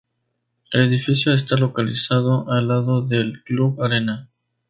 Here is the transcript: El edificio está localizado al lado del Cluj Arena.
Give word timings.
El 0.71 0.81
edificio 0.81 1.31
está 1.31 1.57
localizado 1.57 2.49
al 2.49 2.67
lado 2.69 3.03
del 3.03 3.43
Cluj 3.43 3.79
Arena. 3.83 4.31